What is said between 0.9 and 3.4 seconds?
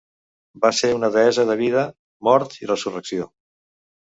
una deessa de vida, mort i resurrecció.